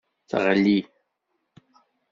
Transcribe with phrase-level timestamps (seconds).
[0.29, 0.79] Teɣli.